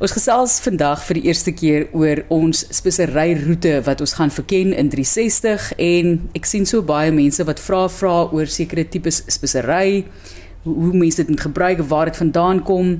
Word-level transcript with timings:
Ons 0.00 0.14
gesels 0.16 0.54
vandag 0.64 1.02
vir 1.04 1.18
die 1.18 1.26
eerste 1.28 1.52
keer 1.52 1.82
oor 1.92 2.22
ons 2.32 2.62
speseryroete 2.72 3.74
wat 3.84 4.00
ons 4.00 4.14
gaan 4.16 4.30
verken 4.32 4.70
in 4.72 4.88
360 4.88 5.66
en 5.76 6.14
ek 6.38 6.46
sien 6.48 6.64
so 6.64 6.80
baie 6.88 7.10
mense 7.12 7.44
wat 7.44 7.58
vra 7.60 7.82
vra 7.92 8.14
oor 8.32 8.48
sekere 8.48 8.86
tipes 8.88 9.18
spesery, 9.28 10.06
hoe, 10.64 10.72
hoe 10.72 10.94
mense 10.96 11.20
dit 11.20 11.28
moet 11.28 11.44
gebruik, 11.44 11.82
waar 11.90 12.08
dit 12.08 12.16
vandaan 12.16 12.62
kom 12.64 12.94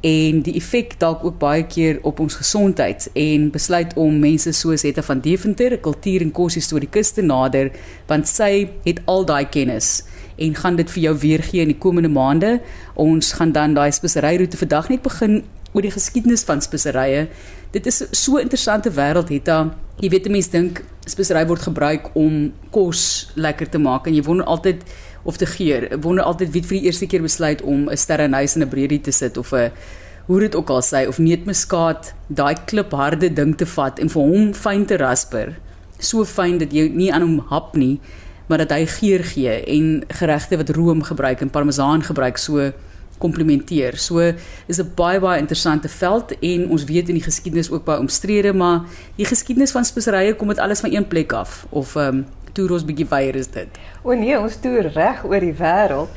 en 0.00 0.38
die 0.46 0.54
effek 0.56 0.94
dalk 1.02 1.26
ook 1.28 1.36
baie 1.42 1.66
keer 1.68 2.00
op 2.08 2.22
ons 2.24 2.38
gesondheid 2.40 3.04
en 3.12 3.50
besluit 3.52 3.92
om 4.00 4.16
mense 4.22 4.54
soos 4.56 4.86
Hetta 4.88 5.04
van 5.04 5.20
Deventer, 5.20 5.76
'n 5.76 5.84
kultuur 5.84 6.24
en 6.24 6.32
koshistorikus 6.32 7.12
te 7.12 7.22
nader 7.22 7.68
want 8.08 8.28
sy 8.28 8.70
het 8.88 9.04
al 9.04 9.28
daai 9.28 9.44
kennis 9.44 10.06
en 10.38 10.54
gaan 10.54 10.76
dit 10.76 10.90
vir 10.90 11.02
jou 11.02 11.14
weergee 11.18 11.60
in 11.60 11.72
die 11.72 11.78
komende 11.80 12.08
maande. 12.08 12.60
Ons 12.94 13.32
gaan 13.32 13.52
dan 13.52 13.74
daai 13.74 13.92
speseryroete 13.92 14.56
vandag 14.56 14.88
net 14.88 15.02
begin 15.02 15.42
oor 15.72 15.82
die 15.82 15.90
geskiedenis 15.90 16.44
van 16.44 16.60
speserye. 16.60 17.28
Dit 17.70 17.86
is 17.86 18.04
so 18.10 18.36
'n 18.36 18.40
interessante 18.40 18.90
wêreld 18.90 19.28
het 19.28 19.44
daar. 19.44 19.74
Jy 20.00 20.08
weet 20.08 20.28
mense 20.28 20.50
dink 20.50 20.84
spesery 21.06 21.46
word 21.46 21.62
gebruik 21.62 22.10
om 22.14 22.52
kos 22.70 23.30
lekker 23.34 23.68
te 23.68 23.78
maak 23.78 24.06
en 24.06 24.14
jy 24.14 24.22
wonder 24.22 24.46
altyd 24.46 24.82
of 25.22 25.36
te 25.36 25.46
geur. 25.46 26.00
Wonder 26.00 26.24
altyd 26.24 26.50
wie 26.50 26.62
vir 26.62 26.78
die 26.78 26.86
eerste 26.86 27.06
keer 27.06 27.22
besluit 27.22 27.62
om 27.62 27.88
'n 27.88 27.96
sterrenhuis 27.96 28.56
in 28.56 28.62
'n 28.62 28.68
breedie 28.68 29.00
te 29.00 29.10
sit 29.10 29.36
of 29.36 29.52
'n 29.52 29.70
hoe 30.26 30.40
dit 30.40 30.54
ook 30.54 30.70
al 30.70 30.82
sê 30.82 31.06
of 31.08 31.18
neutmuskaat, 31.18 32.14
daai 32.26 32.54
klipharde 32.64 33.32
ding 33.32 33.56
te 33.56 33.66
vat 33.66 33.98
en 33.98 34.10
vir 34.10 34.22
hom 34.22 34.54
fyn 34.54 34.86
te 34.86 34.96
rasper. 34.96 35.54
So 35.98 36.24
fyn 36.24 36.58
dat 36.58 36.72
jy 36.72 36.88
nie 36.88 37.12
aan 37.12 37.22
hom 37.22 37.38
hap 37.48 37.76
nie, 37.76 38.00
maar 38.46 38.58
dat 38.58 38.70
hy 38.70 38.86
geur 38.86 39.24
gee 39.24 39.54
en 39.64 40.04
geregte 40.08 40.56
wat 40.56 40.70
room 40.70 41.02
gebruik 41.02 41.40
en 41.40 41.50
parmesaan 41.50 42.02
gebruik 42.02 42.38
so 42.38 42.72
komplementeer. 43.18 43.96
So 43.96 44.32
is 44.66 44.78
'n 44.78 44.92
baie 44.94 45.20
baie 45.20 45.40
interessante 45.40 45.88
veld 45.88 46.38
en 46.40 46.68
ons 46.70 46.84
weet 46.84 47.08
in 47.08 47.14
die 47.14 47.22
geskiedenis 47.22 47.70
ook 47.70 47.84
baie 47.84 47.98
omstrede, 47.98 48.52
maar 48.52 48.80
die 49.16 49.26
geskiedenis 49.26 49.70
van 49.70 49.84
speserye 49.84 50.34
kom 50.34 50.48
dit 50.48 50.58
alles 50.58 50.80
van 50.80 50.92
een 50.92 51.06
plek 51.06 51.32
af 51.32 51.66
of 51.70 51.96
ehm 51.96 52.06
um, 52.06 52.26
toer 52.56 52.72
ons 52.72 52.84
bietjie 52.84 53.06
weier 53.08 53.36
is 53.36 53.50
dit. 53.52 53.68
O 54.02 54.14
nee, 54.16 54.38
ons 54.38 54.56
toer 54.56 54.88
reg 54.94 55.24
oor 55.24 55.40
die 55.40 55.54
wêreld. 55.58 56.08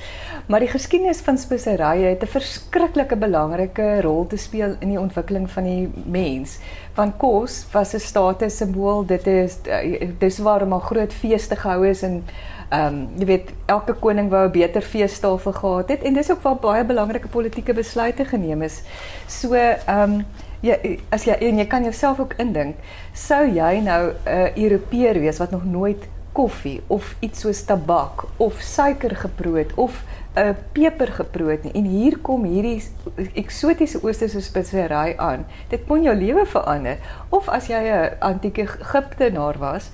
Maar 0.50 0.64
die 0.64 0.72
geskiedenis 0.72 1.20
van 1.22 1.38
speserye 1.38 2.08
het 2.10 2.24
'n 2.24 2.28
verskriklike 2.28 3.16
belangrike 3.16 4.02
rol 4.02 4.28
te 4.28 4.38
speel 4.38 4.76
in 4.80 4.90
die 4.90 5.00
ontwikkeling 5.00 5.50
van 5.50 5.64
die 5.64 5.90
mens. 6.06 6.58
Want 6.96 7.18
kos 7.18 7.66
was 7.72 7.94
'n 7.94 8.00
status 8.00 8.58
simbool. 8.58 9.06
Dit 9.06 9.28
is 9.28 9.58
eh, 9.64 10.10
dis 10.20 10.38
waarom 10.38 10.74
al 10.74 10.80
groot 10.80 11.14
feeste 11.14 11.56
gehou 11.56 11.88
is 11.88 12.02
en 12.02 12.24
Ehm 12.70 12.86
um, 12.86 12.98
jy 13.18 13.26
weet 13.26 13.48
elke 13.66 13.94
koning 13.98 14.28
wou 14.30 14.44
'n 14.46 14.52
beter 14.52 14.82
feestafel 14.82 15.54
gehad 15.54 15.90
het 15.90 16.04
en 16.04 16.14
dis 16.14 16.32
ook 16.32 16.42
waar 16.42 16.56
baie 16.56 16.84
belangrike 16.86 17.28
politieke 17.28 17.74
besluite 17.74 18.26
geneem 18.26 18.62
is. 18.62 18.84
So 19.28 19.54
ehm 19.54 20.02
um, 20.04 20.26
ja 20.62 20.76
as 21.10 21.24
jy 21.26 21.34
en 21.34 21.58
jy 21.58 21.66
kan 21.66 21.84
jouself 21.84 22.20
ook 22.20 22.34
indink, 22.38 22.76
sou 23.14 23.48
jy 23.48 23.80
nou 23.80 24.12
'n 24.12 24.16
uh, 24.28 24.56
Europeër 24.56 25.20
wees 25.20 25.38
wat 25.38 25.52
nog 25.52 25.66
nooit 25.66 26.08
koffie 26.32 26.82
of 26.88 27.16
iets 27.20 27.40
soos 27.40 27.64
tabak 27.64 28.26
of 28.38 28.62
suiker 28.62 29.16
geproe 29.16 29.58
het 29.58 29.74
of 29.76 30.04
'n 30.36 30.40
uh, 30.40 30.54
peper 30.72 31.08
geproe 31.08 31.52
het 31.52 31.64
nie 31.64 31.74
en 31.74 31.84
hier 31.84 32.18
kom 32.18 32.44
hierdie 32.44 32.84
eksotiese 33.34 34.04
oosterse 34.04 34.42
spesery 34.42 35.14
aan. 35.18 35.46
Dit 35.70 35.80
kon 35.88 36.04
jou 36.04 36.16
lewe 36.16 36.46
verander. 36.46 36.98
Of 37.30 37.50
as 37.50 37.68
jy 37.68 37.82
'n 37.82 38.20
antieke 38.20 38.62
Egiptenaar 38.62 39.58
was, 39.58 39.90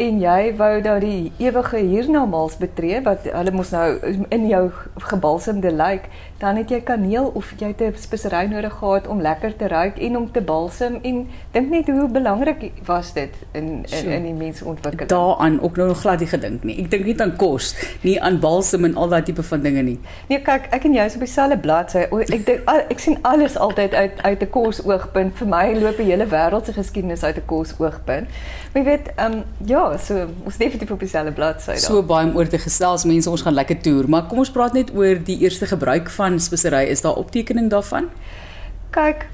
en 0.00 0.20
jy 0.22 0.54
wou 0.56 0.72
nou 0.80 0.96
die 1.02 1.32
ewige 1.42 1.76
hiernamaals 1.76 2.56
betree 2.60 3.02
wat 3.04 3.26
hulle 3.28 3.52
mos 3.52 3.72
nou 3.74 3.86
in 4.32 4.46
jou 4.48 4.62
gebalsemde 5.10 5.72
lyk, 5.76 6.08
dan 6.40 6.56
het 6.56 6.70
jy 6.72 6.80
kaneel 6.88 7.28
of 7.36 7.52
jy 7.60 7.68
het 7.74 7.82
'n 7.84 8.00
spesery 8.00 8.46
nodig 8.48 8.72
gehad 8.72 9.06
om 9.06 9.20
lekker 9.20 9.56
te 9.56 9.68
ruik 9.68 9.98
en 9.98 10.16
om 10.16 10.32
te 10.32 10.40
balsem 10.40 10.98
en 11.02 11.28
dink 11.52 11.70
net 11.70 11.86
hoe 11.88 12.08
belangrik 12.08 12.72
was 12.86 13.12
dit 13.12 13.34
in 13.52 13.84
in, 13.84 14.06
in 14.06 14.22
die 14.22 14.32
mensontwikkeling. 14.32 15.08
Daaraan 15.08 15.60
ook 15.60 15.76
nou 15.76 15.88
nog 15.88 16.00
glad 16.00 16.18
nie 16.18 16.28
gedink 16.28 16.64
nie. 16.64 16.78
Ek 16.82 16.90
dink 16.90 17.04
nie 17.04 17.20
aan 17.20 17.36
kos, 17.36 17.74
nie 18.00 18.20
aan 18.22 18.40
balsem 18.40 18.84
en 18.84 18.96
al 18.96 19.08
daai 19.08 19.22
tipe 19.22 19.42
van 19.42 19.60
dinge 19.62 19.82
nie. 19.82 19.98
Nee, 20.28 20.40
kyk, 20.40 20.66
ek 20.70 20.84
en 20.84 20.94
jy 20.94 21.04
is 21.04 21.14
op 21.14 21.20
dieselfde 21.20 21.58
bladsy. 21.58 21.98
Ek 21.98 22.46
dink 22.46 22.60
ek 22.66 22.98
sien 22.98 23.18
alles 23.22 23.56
altyd 23.56 23.94
uit 23.94 24.22
uit 24.22 24.42
'n 24.42 24.50
kosoogpunt. 24.50 25.36
Vir 25.36 25.46
my 25.46 25.74
loop 25.80 25.96
die 25.96 26.08
hele 26.08 26.26
wêreld 26.26 26.64
se 26.64 26.72
geskiedenis 26.72 27.22
uit 27.24 27.36
'n 27.36 27.46
kosoogpunt. 27.46 28.28
Maar 28.72 28.82
jy 28.82 28.88
weet, 28.88 29.12
ehm 29.16 29.32
um, 29.32 29.42
ja, 29.66 29.89
so 29.98 30.28
ons 30.44 30.56
definitief 30.56 30.90
op 30.90 31.00
dieselfde 31.00 31.32
bladsy 31.32 31.74
daar. 31.74 31.82
So 31.82 32.02
baie 32.02 32.28
om 32.28 32.36
oor 32.36 32.48
te 32.48 32.58
gesels, 32.58 33.04
mense, 33.04 33.30
ons 33.30 33.42
gaan 33.42 33.54
lekker 33.54 33.80
toer, 33.80 34.08
maar 34.08 34.28
kom 34.30 34.38
ons 34.38 34.50
praat 34.50 34.76
net 34.76 34.94
oor 34.94 35.18
die 35.24 35.38
eerste 35.42 35.66
gebruik 35.66 36.10
van 36.10 36.40
spesery. 36.40 36.86
Is 36.92 37.02
daar 37.02 37.18
optekening 37.20 37.70
daarvan? 37.70 38.10
Kyk, 38.94 39.26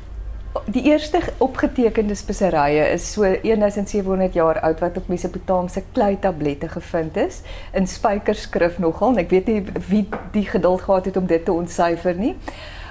die 0.73 0.83
eerste 0.89 1.21
opgetekende 1.39 2.15
speserye 2.15 2.87
is 2.93 3.07
so 3.13 3.23
1700 3.43 4.35
jaar 4.35 4.61
oud 4.61 4.81
wat 4.81 4.97
op 4.97 5.09
Mesopotamiese 5.09 5.83
klei 5.93 6.17
tablette 6.21 6.69
gevind 6.69 7.17
is 7.17 7.43
in 7.73 7.87
spykerskrif 7.87 8.79
nogal. 8.83 9.19
Ek 9.21 9.31
weet 9.31 9.51
nie 9.51 9.63
wie 9.91 10.05
die 10.33 10.47
geduld 10.49 10.87
gehad 10.87 11.11
het 11.11 11.17
om 11.17 11.27
dit 11.27 11.45
te 11.45 11.53
ontsyfer 11.53 12.17
nie. 12.17 12.35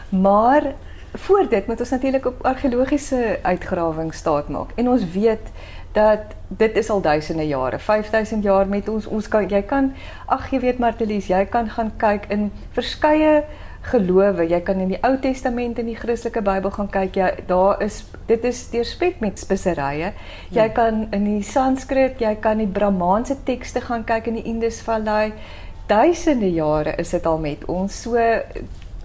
Maar 0.10 0.74
voor 1.16 1.50
dit 1.50 1.68
moet 1.68 1.80
ons 1.80 1.90
natuurlik 1.90 2.26
op 2.26 2.46
argeologiese 2.46 3.40
uitgrawings 3.42 4.18
staat 4.18 4.50
maak. 4.50 4.76
En 4.76 4.90
ons 4.90 5.04
weet 5.14 5.52
dat 5.96 6.36
dit 6.48 6.78
is 6.78 6.90
al 6.92 7.02
duisende 7.02 7.48
jare, 7.48 7.80
5000 7.80 8.44
jaar 8.44 8.68
met 8.68 8.90
ons 8.92 9.08
ons 9.08 9.28
kan 9.32 9.48
jy 9.50 9.62
kan 9.66 9.94
ag 10.28 10.50
jy 10.52 10.60
weet 10.60 10.80
Martelies, 10.84 11.30
jy 11.32 11.46
kan 11.50 11.70
gaan 11.72 11.94
kyk 11.98 12.28
in 12.36 12.52
verskeie 12.76 13.46
gelowe. 13.90 14.46
Jy 14.50 14.60
kan 14.66 14.80
in 14.82 14.94
die 14.94 15.00
Ou 15.06 15.16
Testament 15.22 15.80
en 15.82 15.90
die 15.90 15.98
Christelike 15.98 16.42
Bybel 16.46 16.74
gaan 16.74 16.90
kyk. 16.92 17.20
Ja, 17.20 17.32
daar 17.50 17.82
is 17.86 18.02
dit 18.30 18.46
is 18.48 18.64
deurspek 18.74 19.20
met 19.24 19.40
speserye. 19.42 20.14
Jy 20.50 20.68
ja. 20.70 20.72
kan 20.74 21.06
in 21.16 21.28
die 21.30 21.44
Sanskrit, 21.46 22.22
jy 22.22 22.36
kan 22.42 22.62
die 22.62 22.70
Brahmaanse 22.70 23.38
tekste 23.46 23.84
gaan 23.86 24.06
kyk 24.08 24.32
in 24.32 24.40
die 24.42 24.48
Indusvallei. 24.54 25.34
Duisende 25.90 26.50
jare 26.50 26.96
is 27.02 27.14
dit 27.14 27.30
al 27.30 27.38
met 27.42 27.66
ons. 27.70 28.02
So 28.06 28.18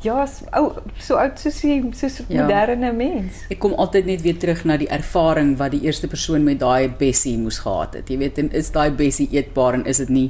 Ja, 0.03 0.25
ou 0.57 0.71
so 0.99 1.19
oud 1.21 1.41
soos 1.41 1.59
jy 1.65 1.77
soos 1.97 2.23
ja. 2.23 2.43
moderne 2.43 2.93
mens. 2.97 3.43
Ek 3.53 3.61
kom 3.61 3.75
altyd 3.77 4.09
net 4.09 4.25
weer 4.25 4.39
terug 4.41 4.63
na 4.65 4.79
die 4.81 4.89
ervaring 4.89 5.57
wat 5.61 5.75
die 5.75 5.83
eerste 5.85 6.09
persoon 6.09 6.47
met 6.47 6.63
daai 6.63 6.89
bessie 7.01 7.37
moes 7.41 7.61
gehad 7.65 7.99
het. 7.99 8.09
Jy 8.09 8.21
weet, 8.23 8.41
en 8.41 8.53
is 8.57 8.73
daai 8.73 8.91
bessie 8.97 9.29
eetbaar 9.35 9.81
en 9.81 9.85
is 9.91 10.01
dit 10.05 10.13
nie? 10.17 10.29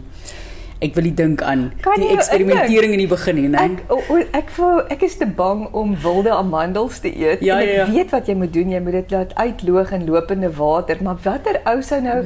Ek 0.81 0.95
wil 0.97 1.05
nie 1.05 1.15
dink 1.17 1.43
aan 1.45 1.67
kan 1.85 2.01
die 2.01 2.09
eksperimentering 2.15 2.95
in 2.97 3.03
die 3.03 3.09
begin 3.11 3.37
nie, 3.37 3.49
nee. 3.53 3.61
Ek 3.61 3.93
o, 3.93 3.99
o, 4.15 4.19
ek 4.37 4.53
voel 4.57 4.81
ek 4.93 5.05
is 5.05 5.17
te 5.21 5.27
bang 5.41 5.67
om 5.77 5.93
wilde 6.03 6.33
amandels 6.33 7.01
te 7.05 7.11
eet. 7.13 7.45
Ja, 7.45 7.59
en 7.61 7.67
ek 7.67 7.71
ja, 7.71 7.83
ja. 7.83 7.87
weet 7.93 8.15
wat 8.15 8.31
jy 8.31 8.37
moet 8.41 8.53
doen, 8.55 8.73
jy 8.73 8.81
moet 8.85 8.97
dit 8.97 9.13
laat 9.15 9.35
uitloog 9.37 9.93
in 9.97 10.07
lopende 10.09 10.51
water, 10.57 11.03
maar 11.05 11.21
watter 11.25 11.61
ou 11.69 11.77
sou 11.85 12.01
nou 12.05 12.17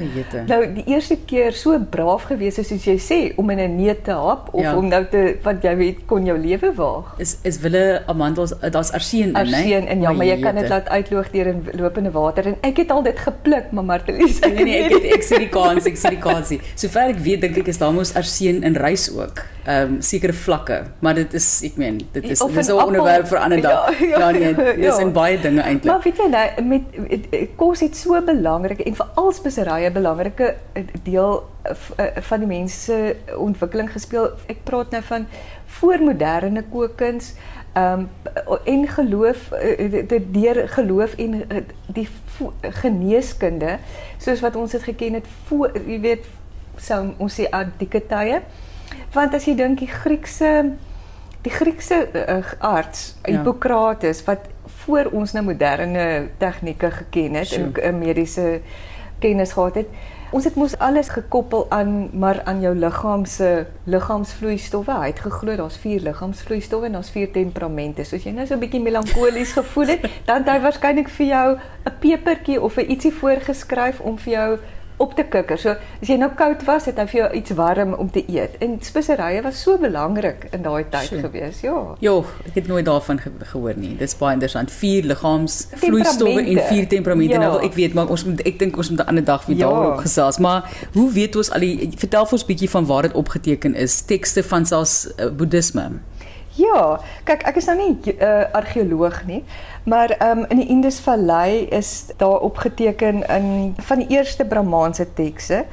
nou 0.51 0.61
die 0.77 0.85
eerste 0.95 1.19
keer 1.27 1.57
so 1.59 1.79
braaf 1.91 2.29
gewees 2.31 2.61
het 2.61 2.69
soos 2.71 2.87
jy 2.87 2.97
sê 3.03 3.19
om 3.41 3.51
in 3.55 3.63
'n 3.65 3.77
neut 3.79 4.05
te 4.07 4.15
hap 4.15 4.53
of 4.53 4.63
ja. 4.63 4.77
om 4.79 4.89
nou 4.93 5.03
te 5.11 5.25
wat 5.43 5.67
jy 5.67 5.75
weet 5.81 6.05
kon 6.11 6.27
jou 6.27 6.39
lewe 6.39 6.73
waag. 6.79 7.15
Is 7.19 7.37
is 7.43 7.59
wille 7.65 8.03
amandels 8.07 8.55
daar's 8.61 8.93
arseen 8.95 9.35
in, 9.35 9.35
né? 9.35 9.43
Arseen 9.43 9.89
in 9.89 10.07
ja, 10.07 10.13
maar 10.13 10.31
jy 10.31 10.39
kan 10.41 10.55
dit 10.55 10.69
laat 10.69 10.89
uitloog 10.89 11.31
deur 11.35 11.53
in 11.53 11.63
lopende 11.75 12.15
water 12.15 12.53
en 12.53 12.57
ek 12.63 12.85
het 12.85 12.91
al 12.91 13.03
dit 13.03 13.19
gepluk, 13.19 13.73
maar 13.73 13.85
Martelies. 13.85 14.41
Nee 14.45 14.65
nee, 14.65 14.83
ek 14.85 14.93
het, 14.93 15.05
ek 15.19 15.23
sien 15.27 15.43
die 15.43 15.51
kans, 15.51 15.87
ek 15.91 15.97
sien 15.99 16.15
die 16.15 16.23
kans. 16.23 16.53
Sover 16.79 17.11
ek 17.11 17.19
weet 17.19 17.41
dink 17.41 17.59
ek 17.59 17.69
is 17.73 17.79
daar 17.83 17.93
mos 17.93 18.15
arseen 18.15 18.44
sien 18.45 18.63
in 18.63 18.77
reis 18.77 19.11
ook. 19.17 19.43
Ehm 19.65 19.95
um, 19.95 20.01
sekere 20.03 20.33
vlakke, 20.33 20.83
maar 21.01 21.15
dit 21.15 21.35
is 21.35 21.47
ek 21.65 21.79
meen, 21.81 22.01
dit 22.13 22.25
is 22.25 22.39
dis 22.39 22.69
'n 22.69 22.73
onderwerp 22.73 23.27
vir 23.27 23.39
'n 23.39 23.43
ander 23.43 23.61
dag. 23.61 23.99
Ja, 24.01 24.19
ja, 24.19 24.19
ja 24.19 24.31
nee, 24.31 24.77
dis 24.77 24.97
ja. 24.97 25.01
in 25.01 25.13
baie 25.13 25.41
dinge 25.41 25.61
eintlik. 25.61 25.93
Maar 25.93 26.03
weet 26.05 26.17
jy 26.17 26.29
nou 26.29 26.65
met 26.69 26.83
kos 27.57 27.81
het 27.81 27.97
so 27.97 28.21
belangrik 28.25 28.81
en 28.81 28.95
veral 28.95 29.33
speserye 29.33 29.91
belangrike 29.91 30.55
deel 31.03 31.49
van 32.29 32.39
die 32.39 32.49
mense 32.49 33.17
ontwikkeling 33.37 33.91
gespeel. 33.93 34.31
Ek 34.47 34.65
praat 34.65 34.91
nou 34.91 35.03
van 35.03 35.27
voormoderne 35.81 36.65
kookkuns 36.71 37.35
ehm 37.73 38.07
um, 38.47 38.59
en 38.65 38.89
geloof 38.89 39.49
dit 40.07 40.25
deur 40.35 40.69
geloof 40.69 41.15
en 41.15 41.43
die 41.87 42.09
geneeskunde 42.61 43.79
soos 44.19 44.41
wat 44.41 44.57
ons 44.57 44.71
dit 44.71 44.83
geken 44.83 45.13
het 45.13 45.27
voor 45.47 45.73
jy 45.87 46.01
weet 46.01 46.25
sou 46.85 47.15
ons 47.19 47.41
sê 47.41 47.49
antieke 47.51 48.01
tye. 48.11 48.43
Want 49.15 49.35
as 49.35 49.47
jy 49.49 49.57
dink 49.59 49.81
die 49.81 49.91
Griekse 49.91 50.75
die 51.45 51.53
Griekse 51.53 52.07
uh, 52.17 52.41
arts 52.65 53.15
ja. 53.23 53.35
Hippokrates 53.35 54.23
wat 54.25 54.49
voor 54.85 55.11
ons 55.13 55.35
nou 55.37 55.45
moderne 55.45 56.31
tegnieke 56.41 56.91
geken 56.91 57.35
het 57.41 57.53
en 57.53 57.73
uh, 57.77 57.93
mediese 57.93 58.61
kennis 59.21 59.53
gehad 59.53 59.83
het. 59.83 59.91
Ons 60.35 60.49
het 60.49 60.57
mos 60.59 60.73
alles 60.83 61.13
gekoppel 61.15 61.67
aan 61.71 62.09
maar 62.19 62.41
aan 62.45 62.61
jou 62.61 62.73
liggaam 62.75 63.25
se 63.25 63.67
liggaamsvloeistowwe. 63.85 64.97
Hy 65.05 65.11
het 65.13 65.21
geglo 65.23 65.55
daar's 65.61 65.77
vier 65.79 66.01
liggaamsvloeistowwe 66.03 66.89
en 66.89 66.97
daar's 66.99 67.13
vier 67.15 67.31
temperamente. 67.31 68.05
So 68.05 68.17
as 68.17 68.25
jy 68.27 68.33
nou 68.35 68.47
so 68.47 68.57
'n 68.57 68.65
bietjie 68.65 68.83
melankolies 68.83 69.53
gevoel 69.61 69.95
het, 69.95 70.09
dan 70.27 70.43
het 70.43 70.51
hy 70.51 70.59
waarskynlik 70.65 71.09
vir 71.09 71.27
jou 71.27 71.49
'n 71.85 71.95
pepertjie 72.01 72.61
of 72.61 72.77
'n 72.77 72.91
ietsie 72.91 73.13
voorgeskryf 73.13 74.01
om 74.01 74.19
vir 74.19 74.33
jou 74.33 74.59
op 75.05 75.15
te 75.19 75.25
kikker. 75.31 75.59
So 75.61 75.75
as 76.03 76.09
jy 76.11 76.17
nou 76.21 76.31
koud 76.39 76.65
was, 76.69 76.89
het 76.91 76.99
hy 77.01 77.07
vir 77.13 77.21
jou 77.21 77.31
iets 77.41 77.55
warm 77.59 77.95
om 78.01 78.11
te 78.11 78.25
eet. 78.29 78.57
En 78.65 78.79
speserye 78.83 79.43
was 79.45 79.61
so 79.63 79.79
belangrik 79.79 80.49
in 80.57 80.63
daai 80.65 80.85
tyd 80.91 81.09
Sjoe. 81.13 81.21
gewees. 81.27 81.61
Ja. 81.65 81.77
Ja, 82.01 82.17
ek 82.49 82.55
het 82.61 82.67
nooit 82.73 82.85
daarvan 82.89 83.21
ge 83.21 83.31
gehoor 83.53 83.75
nie. 83.77 83.95
Dis 84.01 84.17
baie 84.19 84.33
interessant. 84.35 84.71
Vier 84.81 85.05
liggaamsvloeistowwe 85.13 86.31
en 86.31 86.45
Temperamente. 86.45 86.75
vier 86.75 86.89
temperamente. 86.89 87.35
Ja. 87.35 87.41
Nou 87.41 87.53
wil 87.59 87.69
ek 87.69 87.75
weet, 87.75 87.95
maar 87.95 88.09
ons 88.09 88.25
moet 88.25 88.41
ek 88.47 88.59
dink 88.59 88.77
ons 88.77 88.91
moet 88.91 89.01
'n 89.01 89.09
ander 89.09 89.25
dag 89.25 89.47
weer 89.47 89.57
Ja. 89.57 89.69
daarop 89.69 89.99
gesels. 89.99 90.39
Maar 90.39 90.71
hoe 90.93 91.13
weet 91.13 91.37
ons 91.37 91.51
al 91.51 91.61
die 91.61 91.91
vertel 91.97 92.25
vir 92.27 92.33
ons 92.33 92.45
bietjie 92.47 92.71
van 92.71 92.87
waar 92.87 93.03
dit 93.03 93.13
opgeteken 93.13 93.75
is? 93.75 94.01
Tekste 94.03 94.43
van 94.43 94.67
selfs 94.67 95.09
uh, 95.19 95.31
boeddhisme. 95.31 95.91
Ja, 96.55 97.01
kyk, 97.27 97.43
ek 97.51 97.57
is 97.59 97.67
nou 97.67 97.75
nie 97.81 97.95
'n 97.99 98.23
uh, 98.23 98.47
argeoloog 98.55 99.25
nie, 99.27 99.43
maar 99.85 100.15
um, 100.23 100.45
in 100.49 100.63
die 100.63 100.69
Indusvallei 100.71 101.67
is 101.67 102.07
daar 102.17 102.41
opgeteken 102.47 103.27
in 103.29 103.75
van 103.77 103.99
die 103.99 104.07
eerste 104.09 104.45
Brahmaanse 104.45 105.07
tekste. 105.15 105.65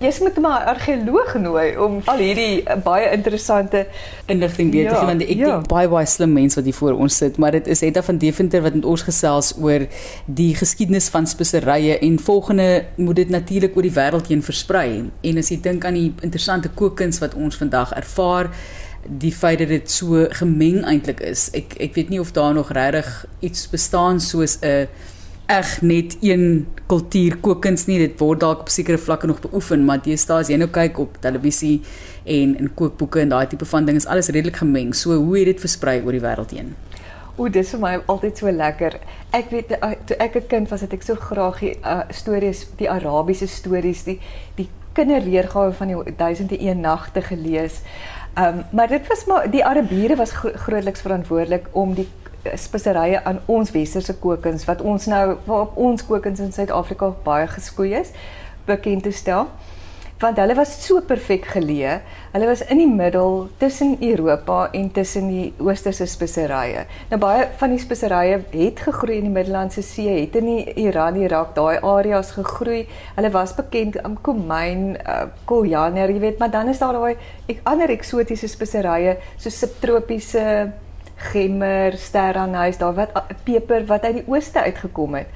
Jy 0.00 0.12
moet 0.20 0.38
maar 0.40 0.64
'n 0.64 0.68
argeoloog 0.72 1.34
nooi 1.34 1.76
om 1.76 2.00
al 2.04 2.16
hierdie 2.16 2.62
uh, 2.64 2.76
baie 2.82 3.10
interessante 3.10 3.86
inligting 4.26 4.72
weet 4.72 4.88
te 4.88 4.94
Ja, 4.94 4.98
gee 4.98 5.06
want 5.06 5.22
ek 5.22 5.28
ja. 5.28 5.44
dink 5.44 5.68
baie 5.68 5.88
baie 5.88 6.06
slim 6.06 6.32
mense 6.32 6.56
wat 6.56 6.64
hier 6.64 6.74
voor 6.74 6.92
ons 6.92 7.16
sit, 7.16 7.36
maar 7.36 7.52
dit 7.52 7.66
is 7.66 7.82
Etta 7.82 8.02
van 8.02 8.18
Deventer 8.18 8.62
wat 8.62 8.74
met 8.74 8.84
ons 8.84 9.02
gesels 9.02 9.54
oor 9.60 9.86
die 10.24 10.54
geskiedenis 10.54 11.08
van 11.08 11.26
speserye 11.26 11.98
en 11.98 12.18
volgende 12.18 12.84
moet 12.96 13.16
dit 13.16 13.28
natuurlik 13.28 13.76
oor 13.76 13.82
die 13.82 13.98
wêreld 13.98 14.26
heen 14.26 14.42
versprei. 14.42 15.10
En 15.20 15.36
as 15.36 15.48
jy 15.48 15.60
dink 15.60 15.84
aan 15.84 15.94
die 15.94 16.14
interessante 16.20 16.68
kookkuns 16.68 17.18
wat 17.18 17.34
ons 17.34 17.56
vandag 17.56 17.92
ervaar, 17.92 18.48
die 19.06 19.32
feit 19.32 19.58
dat 19.58 19.68
dit 19.68 19.90
so 19.90 20.26
gemeng 20.40 20.84
eintlik 20.84 21.20
is. 21.20 21.48
Ek 21.56 21.74
ek 21.80 21.94
weet 21.94 22.08
nie 22.12 22.20
of 22.20 22.32
daar 22.36 22.54
nog 22.54 22.72
regtig 22.72 23.08
iets 23.40 23.68
bestaan 23.70 24.20
soos 24.20 24.58
'n 24.60 24.88
eg 25.50 25.82
net 25.82 26.16
een 26.20 26.66
kultuur 26.86 27.36
kookkuns 27.40 27.86
nie. 27.86 27.98
Dit 27.98 28.18
word 28.18 28.40
dalk 28.40 28.60
op 28.60 28.68
sekere 28.68 28.98
vlakke 28.98 29.26
nog 29.26 29.40
beoefen, 29.40 29.84
maar 29.84 30.02
deesdae 30.02 30.44
as 30.44 30.48
jy 30.48 30.56
nou 30.56 30.68
kyk 30.70 30.98
op 30.98 31.16
televisie 31.20 31.80
en 32.24 32.56
in 32.58 32.74
kookboeke 32.74 33.20
en 33.20 33.28
daai 33.28 33.46
tipe 33.46 33.64
van 33.64 33.84
ding 33.84 33.96
is 33.96 34.06
alles 34.06 34.28
redelik 34.28 34.56
gemeng. 34.56 34.94
So 34.94 35.16
hoe 35.16 35.38
het 35.38 35.46
dit 35.46 35.60
versprei 35.60 36.00
oor 36.04 36.12
die 36.12 36.22
wêreld 36.22 36.54
heen? 36.54 36.74
O, 37.36 37.48
dis 37.48 37.70
vir 37.72 37.80
my 37.80 37.92
altyd 38.12 38.38
so 38.38 38.52
lekker. 38.52 38.98
Ek 39.32 39.50
weet 39.50 39.70
uh, 39.78 39.94
toe 40.06 40.16
ek 40.20 40.36
'n 40.36 40.46
kind 40.46 40.68
was, 40.68 40.80
het 40.80 40.92
ek 40.92 41.02
so 41.02 41.14
graag 41.14 41.60
die 41.60 41.74
uh, 41.82 42.02
stories, 42.10 42.66
die 42.76 42.90
Arabiese 42.90 43.46
stories, 43.48 44.04
die 44.04 44.18
die 44.56 44.68
kinderweergawe 44.92 45.72
van 45.72 45.86
die 45.86 46.14
duisende 46.16 46.60
een 46.60 46.80
nagte 46.80 47.22
gelees. 47.22 47.80
Ehm 48.34 48.58
um, 48.58 48.64
maar 48.70 48.88
dit 48.88 49.06
was 49.06 49.24
maar 49.24 49.50
die 49.50 49.64
Arabiere 49.64 50.16
was 50.16 50.32
gro 50.32 50.50
grootliks 50.54 51.00
verantwoordelik 51.00 51.68
om 51.70 51.94
die 51.94 52.08
uh, 52.42 52.52
speserye 52.54 53.24
aan 53.24 53.40
ons 53.44 53.70
westerse 53.70 54.14
kookkuns 54.14 54.64
wat 54.64 54.80
ons 54.80 55.06
nou 55.06 55.36
waarop 55.44 55.76
ons 55.76 56.06
kookkuns 56.06 56.38
in 56.38 56.52
Suid-Afrika 56.52 57.14
baie 57.22 57.46
geskoei 57.46 57.94
is, 57.94 58.10
bekend 58.64 59.02
te 59.02 59.10
stel 59.10 59.48
want 60.20 60.36
hulle 60.36 60.54
was 60.58 60.72
so 60.84 61.00
perfek 61.00 61.46
geleë. 61.54 61.94
Hulle 62.34 62.48
was 62.50 62.60
in 62.68 62.80
die 62.82 62.88
middel 62.88 63.46
tussen 63.60 63.94
Europa 64.04 64.68
en 64.76 64.90
tussen 64.92 65.30
die 65.32 65.46
oosterse 65.64 66.06
speserye. 66.10 66.84
Nou 67.10 67.18
baie 67.22 67.46
van 67.60 67.72
die 67.72 67.80
speserye 67.80 68.42
het 68.52 68.82
gegroei 68.84 69.16
in 69.16 69.30
die 69.30 69.32
Middellandse 69.32 69.82
See, 69.86 70.12
het 70.20 70.36
in 70.36 70.50
die 70.50 70.74
Iran, 70.84 71.16
Irak, 71.20 71.54
daai 71.56 71.80
areas 71.80 72.34
gegroei. 72.36 72.82
Hulle 73.16 73.32
was 73.32 73.56
bekend 73.56 73.96
om 74.04 74.18
komyn, 74.20 74.92
uh, 75.00 75.24
koriander, 75.48 76.12
jy 76.12 76.20
weet, 76.26 76.38
maar 76.42 76.52
dan 76.52 76.68
is 76.68 76.82
daar 76.82 77.00
daai 77.00 77.16
ek, 77.48 77.64
ander 77.64 77.90
eksotiese 77.90 78.50
speserye 78.50 79.16
so 79.40 79.48
subtropiese 79.48 80.44
gemmer, 81.30 81.96
sterranhuis, 82.00 82.78
daar 82.80 82.94
wat 82.96 83.16
uh, 83.16 83.24
peper 83.44 83.88
wat 83.88 84.04
uit 84.04 84.20
die 84.20 84.28
ooste 84.28 84.60
uitgekom 84.68 85.18
het. 85.20 85.32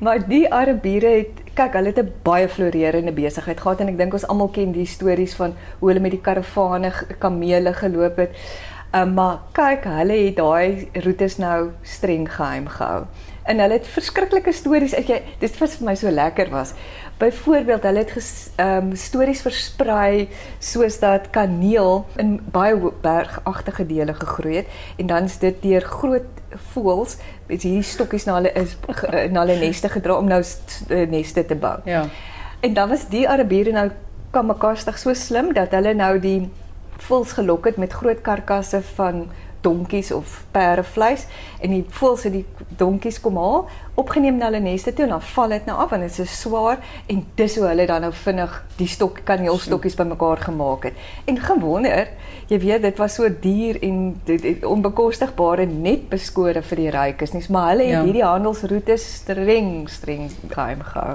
Maar 0.00 0.22
die 0.24 0.46
Arabiere 0.48 1.10
het 1.18 1.40
kyk, 1.52 1.74
hulle 1.76 1.92
het 1.92 1.98
'n 2.00 2.12
baie 2.24 2.48
floreerende 2.48 3.12
besigheid 3.12 3.60
gehad 3.60 3.80
en 3.80 3.88
ek 3.88 3.98
dink 3.98 4.12
ons 4.12 4.26
almal 4.26 4.48
ken 4.48 4.72
die 4.72 4.86
stories 4.86 5.34
van 5.34 5.52
hoe 5.78 5.88
hulle 5.88 6.00
met 6.00 6.10
die 6.10 6.20
karavane, 6.20 6.92
kamele 7.18 7.72
geloop 7.72 8.16
het. 8.16 8.30
Um, 8.94 9.14
maar 9.14 9.38
kyk, 9.52 9.84
hulle 9.84 10.12
het 10.12 10.36
daai 10.36 10.88
roetes 10.92 11.36
nou 11.36 11.70
streng 11.82 12.32
geheim 12.32 12.66
gehou. 12.66 13.04
En 13.42 13.58
hulle 13.58 13.72
het 13.72 13.86
verskriklike 13.86 14.52
stories 14.52 14.94
uit 14.94 15.08
jy 15.08 15.22
dis 15.38 15.58
wat 15.58 15.70
vir 15.70 15.86
my 15.86 15.94
so 15.94 16.10
lekker 16.10 16.50
was. 16.50 16.72
Byvoorbeeld, 17.20 17.82
hulle 17.84 18.00
het 18.00 18.12
ges, 18.16 18.48
um, 18.56 18.94
stories 18.96 19.42
versprei 19.44 20.28
soos 20.58 20.98
dat 21.02 21.28
kaneel 21.34 22.06
in 22.16 22.38
baie 22.52 22.92
bergagtige 23.02 23.84
dele 23.86 24.14
gegroei 24.16 24.56
het 24.62 24.70
en 24.96 25.10
dan 25.10 25.28
is 25.28 25.36
dit 25.42 25.58
deur 25.62 25.84
groot 25.84 26.40
voëls 26.72 27.18
met 27.46 27.62
hierdie 27.62 27.84
stokkies 27.84 28.24
na 28.24 28.38
hulle 28.38 28.52
is 28.56 28.76
na 29.34 29.44
hulle 29.44 29.58
neste 29.60 29.90
gedra 29.92 30.16
om 30.16 30.30
nou 30.30 30.40
eh, 30.40 31.04
neste 31.10 31.44
te 31.46 31.54
bou. 31.54 31.76
Ja. 31.84 32.06
En 32.60 32.74
dan 32.74 32.88
was 32.88 33.06
die 33.12 33.28
Arabiere 33.28 33.72
nou 33.76 33.90
kamekastig 34.30 34.98
so 34.98 35.14
slim 35.14 35.52
dat 35.52 35.76
hulle 35.76 35.94
nou 35.94 36.14
die 36.22 36.48
voëls 37.04 37.36
gelok 37.36 37.68
het 37.68 37.76
met 37.80 37.92
groot 37.92 38.20
karkasse 38.24 38.82
van 38.94 39.26
donkies 39.60 40.12
of 40.12 40.44
perdevleis 40.54 41.26
en 41.60 41.70
die 41.70 41.84
voëls 41.88 42.22
het 42.28 42.32
die 42.32 42.44
donkies 42.80 43.20
kom 43.20 43.36
haal, 43.36 43.66
opgeneem 44.00 44.36
na 44.40 44.48
hulle 44.48 44.60
neste 44.64 44.92
toe 44.96 45.04
en 45.04 45.10
dan 45.16 45.22
val 45.34 45.48
dit 45.48 45.66
nou 45.68 45.76
af 45.82 45.90
want 45.90 46.02
dit 46.02 46.10
is 46.10 46.16
so 46.16 46.48
swaar 46.48 46.78
en 47.12 47.26
dis 47.36 47.56
hoe 47.58 47.66
hulle 47.68 47.86
dan 47.86 48.00
nou 48.06 48.12
vinnig 48.12 48.56
die 48.78 48.88
stok 48.88 49.20
kaneelstokkies 49.28 49.98
bymekaar 49.98 50.40
gemaak 50.46 50.84
het. 50.88 50.94
En 51.28 51.38
gewonder, 51.38 52.08
jy 52.48 52.58
weet 52.58 52.82
dit 52.82 52.98
was 52.98 53.14
so 53.14 53.28
duur 53.40 53.78
en 53.82 54.20
dit, 54.24 54.42
dit 54.42 54.64
onbekostigbaar 54.64 55.58
en 55.66 55.82
net 55.82 56.08
beskore 56.08 56.62
vir 56.62 56.76
die 56.76 56.90
rykes 56.90 57.32
nie, 57.36 57.44
maar 57.48 57.70
hulle 57.74 57.82
het 57.90 57.98
Ja. 57.98 58.04
hierdie 58.04 58.24
handelsroetes 58.24 59.14
streng 59.20 59.88
streng 59.88 60.30
geheim 60.48 60.80
gehou. 60.82 61.14